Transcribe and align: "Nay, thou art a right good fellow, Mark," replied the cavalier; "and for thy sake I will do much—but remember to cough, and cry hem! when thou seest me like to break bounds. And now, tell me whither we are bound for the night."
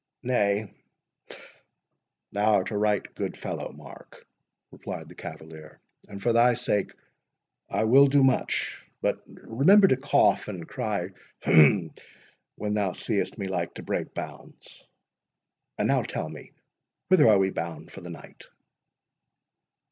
"Nay, 0.23 0.73
thou 2.31 2.55
art 2.55 2.71
a 2.71 2.75
right 2.75 3.03
good 3.13 3.37
fellow, 3.37 3.71
Mark," 3.71 4.25
replied 4.71 5.09
the 5.09 5.13
cavalier; 5.13 5.79
"and 6.07 6.19
for 6.19 6.33
thy 6.33 6.55
sake 6.55 6.93
I 7.69 7.83
will 7.83 8.07
do 8.07 8.23
much—but 8.23 9.21
remember 9.27 9.87
to 9.87 9.97
cough, 9.97 10.47
and 10.47 10.67
cry 10.67 11.09
hem! 11.43 11.93
when 12.55 12.73
thou 12.73 12.93
seest 12.93 13.37
me 13.37 13.47
like 13.47 13.75
to 13.75 13.83
break 13.83 14.15
bounds. 14.15 14.83
And 15.77 15.87
now, 15.89 16.01
tell 16.01 16.29
me 16.29 16.51
whither 17.09 17.25
we 17.37 17.49
are 17.49 17.51
bound 17.51 17.91
for 17.91 18.01
the 18.01 18.09
night." 18.09 18.45